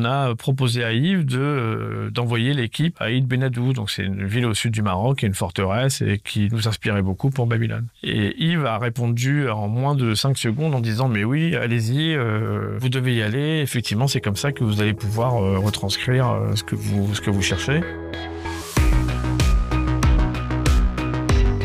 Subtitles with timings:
[0.00, 3.72] on a proposé à Yves de d'envoyer l'équipe à Aïd Benadou.
[3.72, 7.02] Donc c'est une ville au sud du Maroc, qui est une forteresse qui nous inspirait
[7.02, 7.86] beaucoup pour Babylone.
[8.02, 12.88] Et Yves a répondu en moins de 5 secondes en disant mais oui, allez-y, vous
[12.88, 13.60] devez y aller.
[13.60, 17.80] Effectivement, c'est comme ça que vous allez pouvoir retranscrire que vous ce que vous cherchez.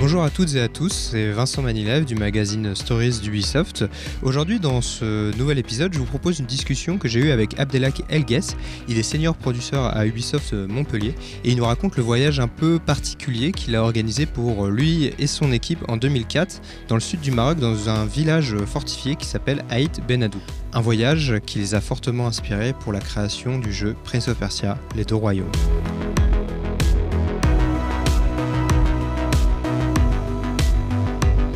[0.05, 3.85] Bonjour à toutes et à tous, c'est Vincent Manilev du magazine Stories d'Ubisoft.
[4.21, 8.03] Aujourd'hui, dans ce nouvel épisode, je vous propose une discussion que j'ai eue avec Abdelak
[8.09, 8.43] Elgues.
[8.87, 12.77] Il est senior producteur à Ubisoft Montpellier et il nous raconte le voyage un peu
[12.77, 17.31] particulier qu'il a organisé pour lui et son équipe en 2004 dans le sud du
[17.31, 20.39] Maroc, dans un village fortifié qui s'appelle Haït Benadou.
[20.73, 24.77] Un voyage qui les a fortement inspirés pour la création du jeu Prince of Persia,
[24.95, 25.49] les deux royaumes.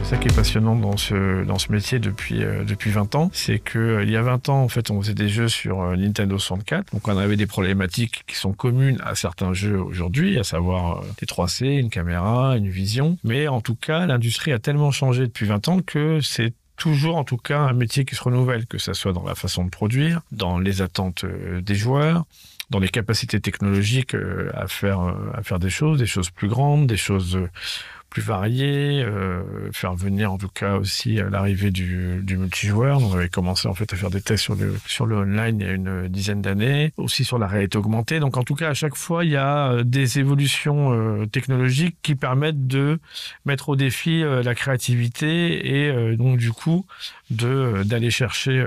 [0.09, 3.59] Ça qui est passionnant dans ce, dans ce métier depuis, euh, depuis 20 ans, c'est
[3.59, 5.95] qu'il euh, il y a 20 ans, en fait, on faisait des jeux sur euh,
[5.95, 6.93] Nintendo 64.
[6.93, 11.27] Donc, on avait des problématiques qui sont communes à certains jeux aujourd'hui, à savoir des
[11.27, 13.19] 3C, une caméra, une vision.
[13.23, 17.23] Mais en tout cas, l'industrie a tellement changé depuis 20 ans que c'est toujours en
[17.23, 20.21] tout cas un métier qui se renouvelle, que ce soit dans la façon de produire,
[20.31, 22.25] dans les attentes des joueurs,
[22.71, 24.15] dans les capacités technologiques
[24.55, 25.01] à faire
[25.33, 27.37] à faire des choses, des choses plus grandes, des choses
[28.09, 33.01] plus varié, euh, faire venir en tout cas aussi à l'arrivée du, du multijoueur.
[33.01, 35.65] On avait commencé en fait à faire des tests sur le sur le online il
[35.65, 38.19] y a une dizaine d'années, aussi sur la réalité augmentée.
[38.19, 41.97] Donc en tout cas à chaque fois il y a euh, des évolutions euh, technologiques
[42.01, 42.99] qui permettent de
[43.45, 46.85] mettre au défi euh, la créativité et donc du coup
[47.29, 48.65] de d'aller chercher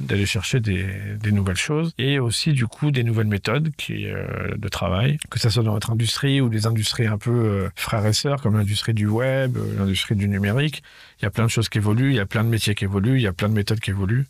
[0.00, 0.86] d'aller chercher des,
[1.18, 5.50] des nouvelles choses et aussi du coup des nouvelles méthodes qui de travail que ça
[5.50, 9.06] soit dans notre industrie ou des industries un peu frères et sœurs comme l'industrie du
[9.06, 10.82] web, euh, l'industrie du numérique.
[11.20, 12.82] Il y a plein de choses qui évoluent, il y a plein de métiers qui
[12.82, 14.26] évoluent, il y a plein de méthodes qui évoluent.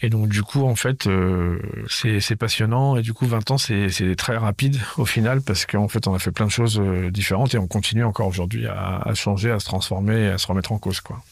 [0.00, 2.96] Et donc, du coup, en fait, euh, c'est passionnant.
[2.96, 6.20] Et du coup, 20 ans, c'est très rapide au final parce qu'en fait, on a
[6.20, 9.64] fait plein de choses euh, différentes et on continue encore aujourd'hui à, changer, à se
[9.64, 11.22] transformer, à se remettre en cause, quoi.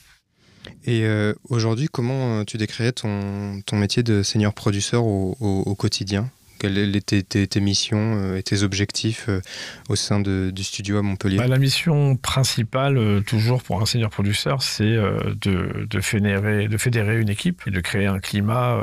[0.85, 1.07] Et
[1.49, 6.31] aujourd'hui, comment tu décrirais ton, ton métier de senior produceur au quotidien?
[6.59, 9.41] Quelles étaient tes, missions euh, et tes objectifs euh,
[9.89, 11.39] au sein du studio à Montpellier?
[11.39, 14.97] Bah, La mission principale, euh, toujours pour un senior producteur, c'est
[15.41, 18.83] de, fédérer, de fédérer une équipe et de créer un climat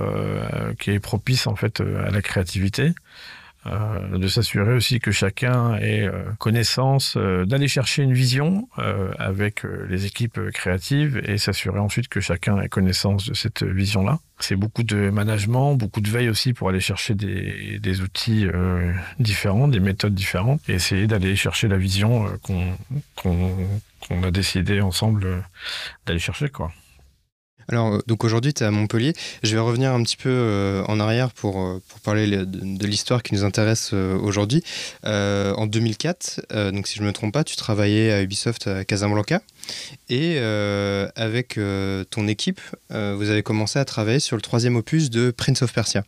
[0.80, 2.94] qui est propice en fait à la créativité.
[3.68, 8.68] Euh, de s'assurer aussi que chacun ait euh, connaissance, euh, d'aller chercher une vision
[9.18, 14.20] avec les équipes créatives et s'assurer ensuite que chacun ait connaissance de cette vision-là.
[14.40, 18.48] C'est beaucoup de management, beaucoup de veille aussi pour aller chercher des, outils
[19.20, 25.44] différents, des méthodes différentes et essayer d'aller chercher la vision qu'on a décidé ensemble
[26.06, 26.72] d'aller chercher quoi.
[27.68, 29.14] Alors, euh, donc aujourd'hui, tu es à Montpellier.
[29.44, 33.24] Je vais revenir un petit peu euh, en arrière pour, euh, pour parler de, l'histoire
[33.24, 34.64] qui nous intéresse aujourd'hui.
[35.04, 39.42] en 2004, donc si je ne me trompe pas, tu travaillais à Ubisoft à Casablanca.
[40.10, 40.38] Et
[41.16, 41.60] avec
[42.10, 46.04] ton équipe, vous avez commencé à travailler sur le troisième opus de Prince of Persia.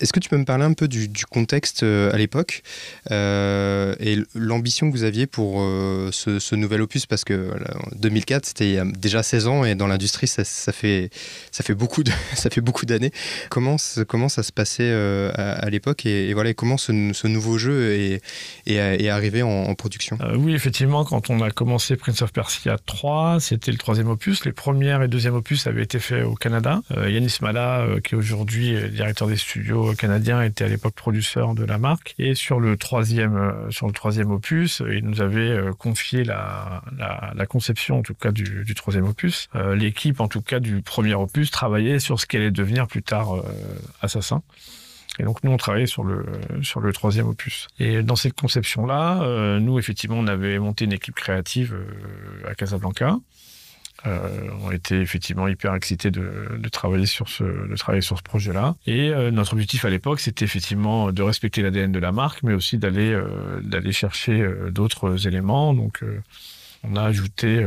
[0.00, 2.62] Est-ce que tu peux me parler un peu du, contexte euh, à l'époque
[3.10, 7.04] euh, et l'ambition que vous aviez pour euh, ce, nouvel opus?
[7.04, 7.52] Parce que
[7.96, 11.10] 2004, c'était déjà 16 ans et dans l'industrie, ça, fait,
[11.52, 13.12] ça fait beaucoup d'années.
[13.50, 13.76] Comment,
[14.08, 18.22] comment ça se passait à, l'époque et, voilà, comment ce, nouveau jeu est,
[18.66, 20.18] est, arrivé en, production?
[20.38, 24.44] Oui, effectivement, quand on a commencé Prince of Persia 3, c'était le troisième opus.
[24.44, 26.82] Les premières et deuxième opus avaient été faits au Canada.
[26.90, 31.78] Yanis Mala, qui est aujourd'hui directeur des studios canadien était à l'époque producteur de la
[31.78, 32.14] marque.
[32.18, 36.82] Et sur le troisième, euh, sur le troisième opus, il nous avait euh, confié la,
[37.34, 39.48] la, conception, en tout cas, du, du troisième opus.
[39.54, 43.02] Euh, l'équipe, en tout cas, du premier opus, travaillait sur ce qu'elle allait devenir plus
[43.02, 43.42] tard
[44.00, 44.42] Assassin.
[45.20, 46.24] Et donc nous, on travaillait sur le
[46.62, 47.68] sur le troisième opus.
[47.78, 51.76] Et dans cette conception-là, nous, effectivement, on avait monté une équipe créative
[52.48, 53.18] à Casablanca.
[54.06, 58.22] Euh, on était effectivement hyper excités de, de, travailler sur ce, de travailler sur ce
[58.22, 58.76] projet-là.
[58.86, 62.54] Et euh, notre objectif à l'époque, c'était effectivement de respecter l'ADN de la marque, mais
[62.54, 65.74] aussi d'aller euh, d'aller chercher euh, d'autres éléments.
[65.74, 66.02] Donc
[66.82, 67.64] on a ajouté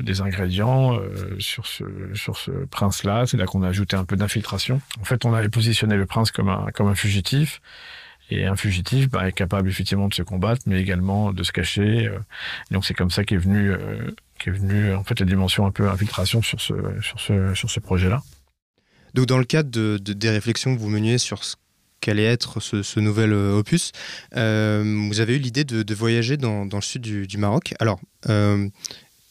[0.00, 0.98] des ingrédients
[1.38, 1.84] sur ce
[2.14, 3.24] sur ce prince-là.
[3.26, 4.80] C'est là, qu'on a ajouté un peu d'infiltration.
[5.00, 7.60] En fait, on avait positionné le prince comme un comme un fugitif.
[8.28, 12.10] Et un fugitif bah, est capable effectivement de se combattre, mais également de se cacher.
[12.72, 13.72] donc c'est comme ça qu'est venu
[14.50, 18.22] venu en fait la dimension un peu infiltration sur ce, sur ce, sur ce projet-là.
[19.14, 21.56] Donc dans le cadre de, des réflexions que vous meniez sur ce
[22.00, 23.92] qu'allait être ce, nouvel euh, opus,
[24.36, 27.74] euh, vous avez eu l'idée de, voyager dans, le sud du, Maroc.
[27.80, 28.68] Alors, euh,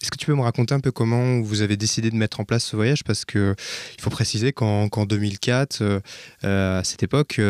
[0.06, 2.44] Est-ce que tu peux me raconter un peu comment vous avez décidé de mettre en
[2.44, 3.04] place ce voyage?
[3.04, 3.56] Parce que
[3.98, 6.02] il faut préciser qu'en 2004,
[6.44, 7.42] à cette époque,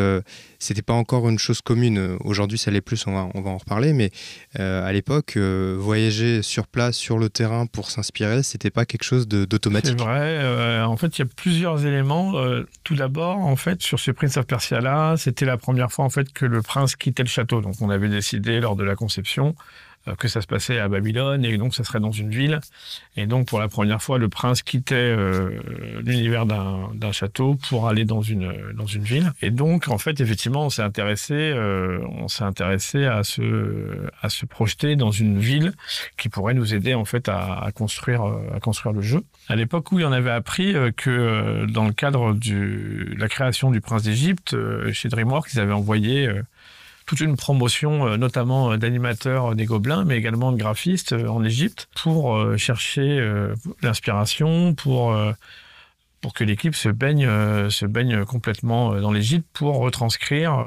[0.58, 2.16] c'était pas encore une chose commune.
[2.20, 3.92] Aujourd'hui, ça l'est plus, on va, en reparler.
[3.92, 4.10] Mais
[4.54, 9.96] à l'époque, voyager sur place, sur le terrain pour s'inspirer, c'était pas quelque chose d'automatique.
[9.98, 10.80] C'est vrai.
[10.80, 12.32] en fait, il y a plusieurs éléments.
[12.84, 16.10] tout d'abord, en fait, sur ce Prince of Persia là, c'était la première fois en
[16.10, 17.60] fait que le prince quittait le château.
[17.60, 21.44] Donc, on avait décidé lors de la conception euh, que ça se passait à Babylone
[21.44, 22.60] et donc ça serait dans une ville.
[23.16, 25.58] Et donc pour la première fois, le prince quittait euh,
[26.04, 28.52] l'univers d'un château pour aller dans une
[29.02, 29.32] ville.
[29.42, 33.42] Et donc en fait effectivement on s'est intéressé euh, on s'est intéressé à se
[34.22, 35.72] à se projeter dans une ville
[36.16, 38.22] qui pourrait nous aider en fait à, à construire
[38.54, 39.22] à construire le jeu.
[39.48, 44.02] À l'époque où on avait appris que dans le cadre de la création du prince
[44.02, 44.56] d'Égypte
[44.92, 46.28] chez DreamWorks ils avaient envoyé
[47.06, 51.44] toute une promotion, euh, notamment euh, d'animateurs des Gobelins, mais également de graphistes euh, en
[51.44, 53.20] Égypte, pour chercher
[53.82, 55.16] l'inspiration, pour
[56.20, 57.28] pour que l'équipe se baigne,
[57.70, 60.64] se baigne complètement dans l'Égypte pour retranscrire euh,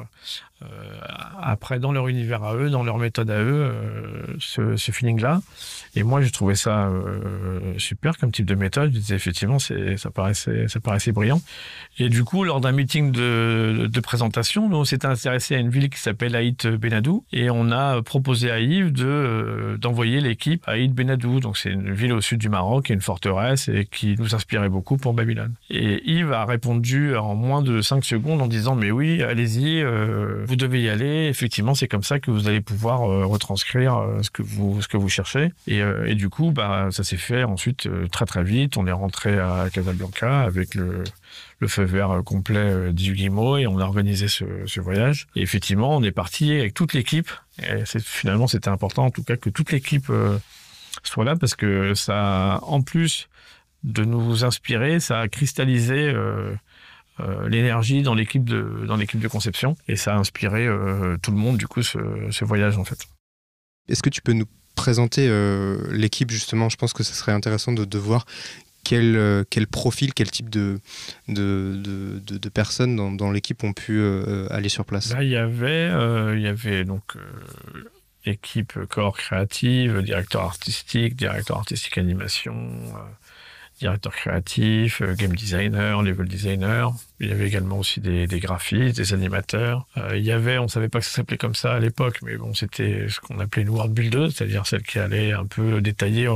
[1.41, 5.41] après dans leur univers à eux, dans leur méthode à eux, euh, ce, ce feeling-là.
[5.95, 8.91] Et moi, j'ai trouvé ça euh, super comme type de méthode.
[8.93, 11.41] Je disais, effectivement, ça paraissait, ça paraissait brillant.
[11.97, 15.69] Et du coup, lors d'un meeting de, de présentation, nous, on s'était intéressé à une
[15.69, 20.71] ville qui s'appelle Haït Benadou, et on a proposé à Yves de d'envoyer l'équipe à
[20.71, 21.39] Haït Benadou.
[21.39, 24.97] Donc, c'est une ville au sud du Maroc, une forteresse, et qui nous inspirait beaucoup
[24.97, 25.53] pour Babylone.
[25.69, 29.83] Et Yves a répondu en moins de 5 secondes en disant, mais oui, allez-y
[30.49, 31.27] vous devez y aller.
[31.27, 34.87] Effectivement, c'est comme ça que vous allez pouvoir euh, retranscrire euh, ce que vous ce
[34.87, 35.53] que vous cherchez.
[35.67, 38.75] Et, euh, du coup, bah ça s'est fait ensuite très très vite.
[38.75, 41.03] On est rentré à Casablanca avec le
[41.67, 45.27] feu vert complet du et on a organisé ce, voyage.
[45.35, 47.29] Et effectivement, on est parti avec toute l'équipe.
[47.85, 50.11] Finalement, c'était important, en tout cas, que toute l'équipe
[51.03, 53.29] soit là parce que ça, en plus
[53.83, 56.13] de nous inspirer, ça a cristallisé
[57.47, 59.75] l'énergie dans l'équipe de dans l'équipe de conception.
[59.87, 61.99] Et ça a inspiré euh, tout le monde du coup ce,
[62.31, 63.07] ce voyage en fait.
[63.87, 66.69] Est-ce que tu peux nous présenter euh, l'équipe justement?
[66.69, 68.25] Je pense que ce serait intéressant de, de voir
[68.83, 70.79] quel, quel, profil, quel type de,
[71.27, 71.75] de,
[72.25, 74.01] de, de personnes dans, dans l'équipe ont pu
[74.49, 75.13] aller sur place.
[75.13, 75.89] Là, il y avait,
[76.35, 77.15] il y avait donc
[78.25, 82.53] équipe corps créative, directeur artistique, directeur artistique animation,
[83.79, 86.93] directeur créatif, euh, game designer, level designer.
[87.19, 89.87] Il y avait également aussi des, graphistes, des animateurs.
[89.97, 92.37] Euh, il y avait, on savait pas que ça s'appelait comme ça à l'époque, mais
[92.37, 96.29] bon, c'était ce qu'on appelait une world builder, c'est-à-dire celle qui allait un peu détailler.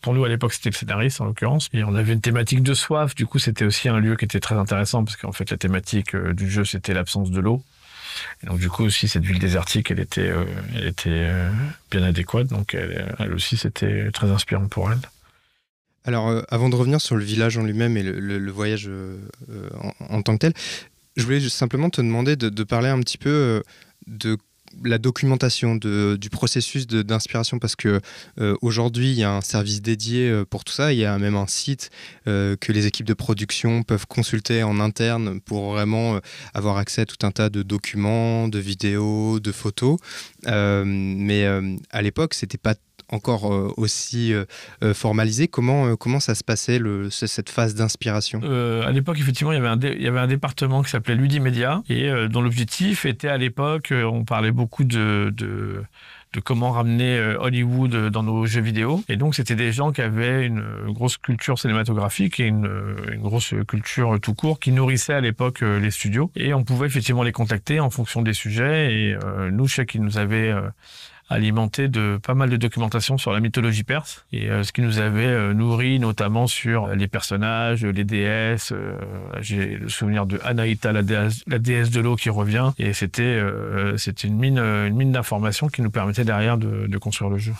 [0.00, 1.68] Pour nous, à l'époque, c'était le scénariste, en l'occurrence.
[1.72, 3.14] Et on avait une thématique de soif.
[3.14, 6.14] Du coup, c'était aussi un lieu qui était très intéressant parce qu'en fait, la thématique
[6.14, 7.62] euh, du jeu, c'était l'absence de l'eau.
[8.44, 10.32] Et donc du coup aussi cette ville désertique, elle était,
[10.76, 11.32] elle était
[11.90, 12.46] bien adéquate.
[12.46, 15.00] Donc elle, elle aussi c'était très inspirant pour elle.
[16.04, 19.16] Alors, euh, avant de revenir sur le village en lui-même et le, voyage euh,
[19.50, 19.68] euh,
[20.10, 20.52] en, tant que tel,
[21.16, 23.62] je voulais simplement te demander de, parler un petit peu
[24.06, 24.36] de
[24.82, 28.00] la documentation du processus d'inspiration parce que
[28.60, 30.92] aujourd'hui il y a un service dédié pour tout ça.
[30.92, 31.90] Il y a même un site
[32.24, 36.18] que les équipes de production peuvent consulter en interne pour vraiment
[36.54, 39.98] avoir accès à tout un tas de documents de vidéos de photos.
[40.44, 41.46] Mais
[41.90, 42.74] à l'époque c'était pas
[43.14, 44.44] encore euh, aussi euh,
[44.82, 45.48] euh, formalisé.
[45.48, 48.40] Comment, comment ça se passait, le, cette phase d'inspiration?
[48.42, 53.28] À l'époque, effectivement, il y, avait un département qui s'appelait Ludimedia et dont l'objectif était
[53.28, 59.02] à l'époque, on parlait beaucoup de, de comment ramener Hollywood dans nos jeux vidéo.
[59.08, 62.68] Et donc, c'était des gens qui avaient une grosse culture cinématographique et une,
[63.12, 66.30] une grosse culture tout court qui nourrissaient à l'époque les studios.
[66.36, 68.92] Et on pouvait effectivement les contacter en fonction des sujets.
[68.92, 69.16] Et
[69.50, 70.52] nous, je sais qu'ils nous avaient
[71.28, 74.98] alimenté de pas mal de documentation sur la mythologie perse et euh, ce qui nous
[74.98, 78.72] avait euh, nourri notamment sur les personnages, les déesses.
[78.72, 78.96] Euh,
[79.40, 81.44] j'ai le souvenir de Anaïta, la déesse,
[81.90, 83.40] de l'eau qui revient et c'était
[83.96, 87.52] c'était une mine une mine d'informations qui nous permettait derrière de, de construire le jeu.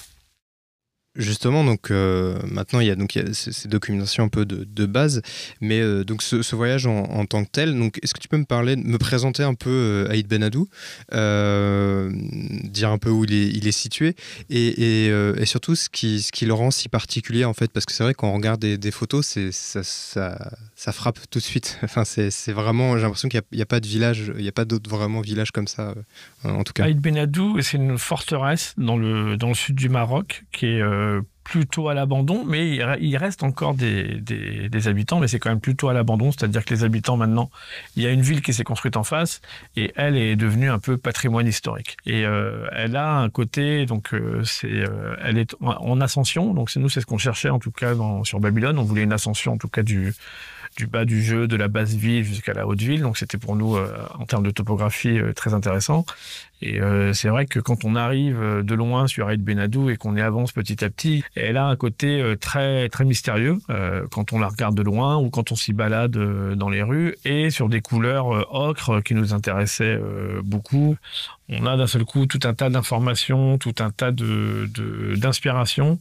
[1.16, 5.23] Justement, donc euh, maintenant il y a donc il ces documentations un peu de, base,
[5.61, 8.44] mais euh, donc ce, voyage en, tant que tel, donc est-ce que tu peux me
[8.44, 10.66] parler, me présenter un peu euh, Aïd Benadou,
[11.12, 14.16] dire un peu où il est, situé
[14.50, 18.28] et, surtout ce qui, le rend si particulier en fait, parce que c'est vrai quand
[18.28, 21.78] on regarde des, photos, ça, frappe tout de suite.
[21.85, 24.52] Enfin c'est vraiment, j'ai l'impression qu'il n'y a, a, pas de village, il n'y a
[24.52, 25.94] pas d'autres vraiment villages comme ça,
[26.42, 26.87] en tout cas.
[26.87, 30.83] Aïd Benadou, c'est une forteresse dans le dans le sud du Maroc qui est
[31.45, 32.71] plutôt à l'abandon, mais
[33.01, 36.85] il reste encore des, habitants, mais c'est quand même plutôt à l'abandon, c'est-à-dire que les
[36.85, 37.51] habitants maintenant,
[37.97, 39.43] il y a une ville qui s'est construite en face
[39.77, 41.99] et elle est devenue un peu patrimoine historique.
[42.07, 46.81] Et euh, elle a un côté, donc euh, euh, elle est en ascension, donc c'est
[46.81, 47.93] nous c'est ce qu'on cherchait en tout cas
[48.25, 50.15] sur Babylone, on voulait une ascension en tout cas du
[50.76, 53.02] du bas du jeu, de la basse ville jusqu'à la haute ville.
[53.02, 56.04] Donc c'était pour nous, euh, en termes de topographie, euh, très intéressant.
[56.62, 60.16] Et euh, c'est vrai que quand on arrive de loin sur Aïd Benadou et qu'on
[60.16, 63.59] y avance petit à petit, elle a un côté très très mystérieux
[64.11, 66.16] quand on la regarde de loin ou quand on s'y balade
[66.54, 70.00] dans les rues et sur des couleurs ocre qui nous intéressaient
[70.43, 70.97] beaucoup.
[71.50, 74.66] On a d'un seul coup tout un tas d'informations, tout un tas de
[75.16, 75.99] d'inspirations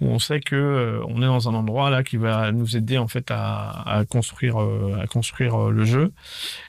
[0.00, 2.98] où on sait que euh, on est dans un endroit là qui va nous aider
[2.98, 6.12] en fait à, construire euh, à construire euh, le jeu.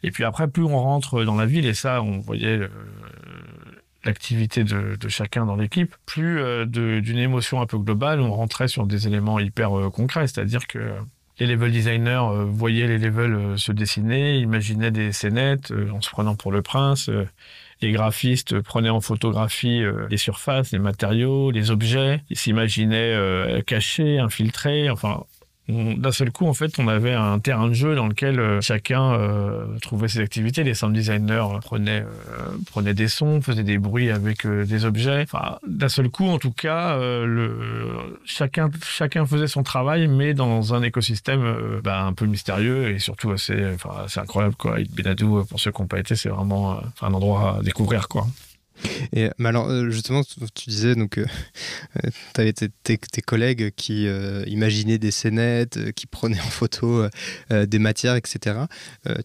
[0.03, 2.59] Et puis après, plus on rentre dans la ville et ça, on voyait
[4.05, 9.07] l'activité de, chacun dans l'équipe, plus d'une émotion un peu globale, on rentrait sur des
[9.07, 10.93] éléments hyper concrets, c'est-à-dire que
[11.39, 16.51] les level designers voyaient les levels se dessiner, imaginaient des scénettes en se prenant pour
[16.51, 17.09] le prince
[17.81, 23.61] les graphistes prenaient en photographie euh, les surfaces, les matériaux, les objets, ils s'imaginaient euh,
[23.61, 25.23] cachés, infiltrés, enfin
[25.67, 29.13] d'un seul coup, en fait, on avait un terrain de jeu dans lequel euh, chacun
[29.13, 30.63] euh, trouvait ses activités.
[30.63, 35.23] Les sound designers prenaient, euh, prenaient des sons, faisaient des bruits avec des objets.
[35.23, 37.89] Enfin, d'un seul coup, en tout cas, le,
[38.23, 43.31] chacun, chacun faisait son travail, mais dans un écosystème bah, un peu mystérieux et surtout
[43.31, 44.55] assez, enfin, assez incroyable.
[44.55, 44.77] Quoi.
[44.95, 48.07] Benadou, pour ceux qui n'ont pas été, c'est vraiment un endroit à découvrir.
[48.07, 48.25] quoi.
[49.13, 51.25] Et, mais alors, euh, justement, tu disais, donc, euh,
[52.03, 54.07] euh, tu avais tes, tes, collègues qui
[54.47, 57.05] imaginaient des scénettes, qui prenaient en photo
[57.49, 58.57] des matières, etc.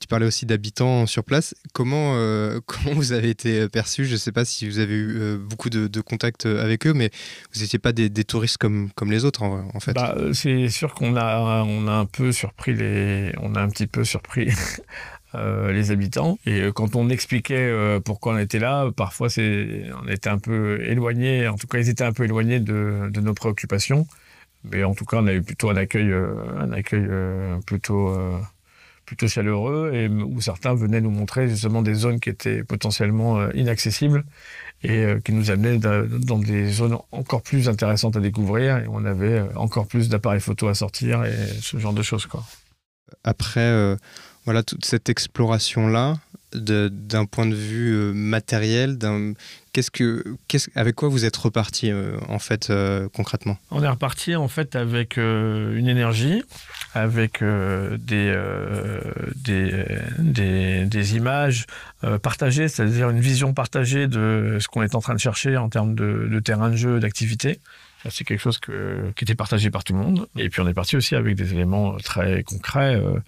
[0.01, 1.55] tu parlais aussi d'habitants sur place.
[1.73, 2.15] Comment,
[2.95, 4.07] vous avez été perçus?
[4.07, 7.11] Je ne sais pas si vous avez eu beaucoup de, contacts avec eux, mais
[7.55, 9.93] vous n'étiez pas des, touristes comme, les autres, en, fait.
[9.93, 12.73] Bah, c'est sûr qu'on a, un peu surpris.
[13.41, 14.49] On a un petit peu surpris
[15.35, 16.39] euh, les habitants.
[16.45, 20.39] Et euh, quand on expliquait euh, pourquoi on était là, parfois c'est, on était un
[20.39, 21.49] peu éloigné.
[21.49, 24.07] En tout cas, ils étaient un peu éloignés de, de nos préoccupations.
[24.65, 27.09] Mais en tout cas, on a eu plutôt un accueil, un accueil
[27.67, 28.15] plutôt
[29.05, 34.25] plutôt chaleureux et où certains venaient nous montrer justement des zones qui étaient potentiellement inaccessibles
[34.85, 39.43] et qui nous amenaient dans des zones encore plus intéressantes à découvrir et on avait
[39.57, 42.45] encore plus d'appareils photo à sortir et ce genre de choses quoi.
[43.25, 43.97] Après
[44.45, 46.17] voilà toute cette exploration là
[46.55, 48.99] d'un point de vue euh, matériel
[49.73, 53.57] qu'est-ce que qu'est-ce avec quoi vous êtes reparti euh, en fait euh, concrètement?
[53.71, 56.43] On est reparti en fait avec une énergie
[56.95, 58.39] avec des,
[59.35, 61.65] des, des, images
[62.23, 65.95] partagées c'est-à-dire une vision partagée de ce qu'on est en train de chercher en termes
[65.95, 67.61] de terrain de jeu d'activité
[68.11, 70.29] c'est quelque chose que, qui était partagé par tout le monde.
[70.37, 73.19] Et puis on est parti aussi avec des éléments très concrets, euh,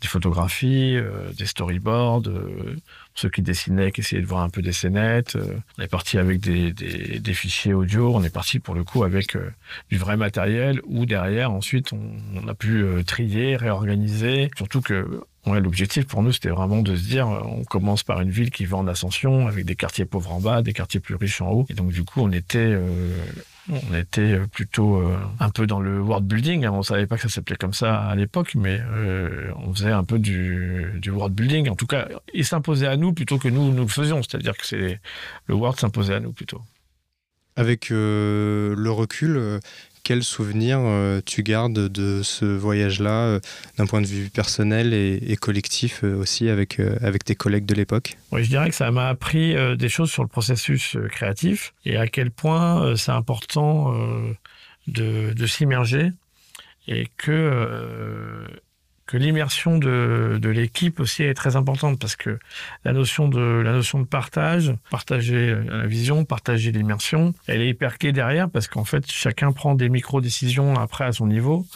[0.00, 2.76] des photographies, euh, des storyboards, euh,
[3.14, 5.36] ceux qui dessinaient, qui essayaient de voir un peu des scénettes.
[5.78, 8.14] on est parti avec des, des, des, fichiers audio.
[8.14, 9.36] On est parti pour le coup avec
[9.90, 12.00] du vrai matériel où derrière ensuite on,
[12.34, 14.50] on a pu trier, réorganiser.
[14.56, 18.30] Surtout que Ouais, l'objectif pour nous, c'était vraiment de se dire, on commence par une
[18.30, 21.40] ville qui va en ascension, avec des quartiers pauvres en bas, des quartiers plus riches
[21.40, 21.66] en haut.
[21.68, 22.76] Et donc, du coup, on était
[23.70, 26.66] on était euh, plutôt euh, un peu dans le world building.
[26.66, 30.04] On savait pas que ça s'appelait comme ça à l'époque, mais euh, on faisait un
[30.04, 31.68] peu du, du world building.
[31.68, 34.22] En tout cas, il s'imposait à nous plutôt que nous nous le faisions.
[34.22, 35.00] C'est-à-dire que c'est
[35.46, 36.60] le world s'imposait à nous plutôt.
[37.56, 39.60] Avec le recul,
[40.04, 43.40] quel souvenir euh, tu gardes de ce voyage-là, euh,
[43.78, 48.16] d'un point de vue personnel et, collectif euh, aussi avec, avec tes collègues de l'époque?
[48.32, 52.06] Oui, je dirais que ça m'a appris des choses sur le processus créatif et à
[52.06, 53.94] quel point c'est important
[54.86, 56.10] de, de s'immerger
[56.88, 58.46] et que
[59.06, 62.38] que l'immersion de, de l'équipe aussi est très importante parce que
[62.84, 67.98] la notion de la notion de partage, partager la vision, partager l'immersion, elle est hyper
[67.98, 71.66] clé derrière parce qu'en fait chacun prend des micro décisions après à son niveau.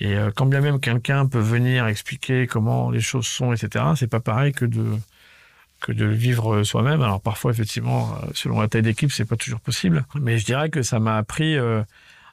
[0.00, 4.06] Et euh, quand bien même quelqu'un peut venir expliquer comment les choses sont, etc., c'est
[4.06, 4.84] pas pareil que de
[5.80, 7.02] que de vivre soi-même.
[7.02, 10.04] Alors parfois, effectivement, euh, selon la taille d'équipe, c'est pas toujours possible.
[10.20, 11.82] Mais je dirais que ça m'a appris euh,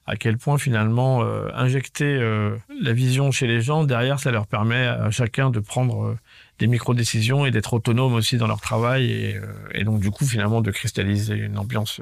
[0.08, 4.46] à quel point finalement euh, injecter euh, la vision chez les gens, derrière, ça leur
[4.46, 6.18] permet à chacun de prendre euh,
[6.60, 9.42] des micro-décisions et d'être autonome aussi dans leur travail et,
[9.74, 12.00] et, donc du coup finalement de cristalliser une ambiance,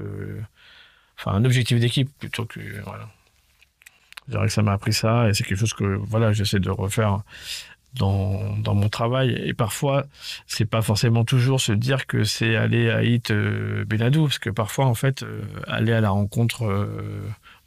[1.18, 3.10] enfin un objectif d'équipe plutôt que voilà.
[4.28, 6.70] Je dirais que ça m'a appris ça et c'est quelque chose que voilà j'essaie de
[6.70, 7.24] refaire
[7.96, 10.06] dans, dans mon travail et parfois
[10.46, 14.86] c'est pas forcément toujours se dire que c'est aller à Hit Benadou parce que parfois
[14.86, 15.26] en fait
[15.66, 16.64] aller à la rencontre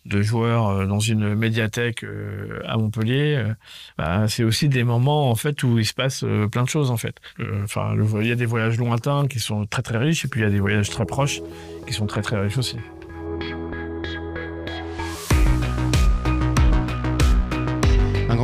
[0.07, 2.05] de joueurs dans une médiathèque
[2.65, 3.43] à Montpellier,
[3.99, 6.97] bah, c'est aussi des moments en fait où il se passe plein de choses en
[6.97, 7.17] fait.
[7.65, 10.45] Enfin, il y a des voyages lointains qui sont très très riches et puis il
[10.45, 11.41] y a des voyages très proches
[11.87, 12.77] qui sont très très riches aussi.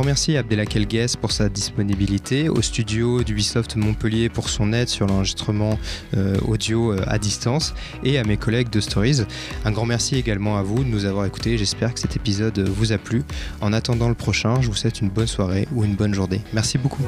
[0.03, 4.73] Un grand merci à Abdelakel Guess pour sa disponibilité, au studio d'Ubisoft Montpellier pour son
[4.73, 5.79] aide sur l'enregistrement
[6.17, 9.21] euh, audio euh, à distance et à mes collègues de Stories.
[9.63, 11.57] Un grand merci également à vous de nous avoir écoutés.
[11.57, 13.23] J'espère que cet épisode vous a plu.
[13.61, 16.41] En attendant le prochain, je vous souhaite une bonne soirée ou une bonne journée.
[16.51, 17.03] Merci beaucoup.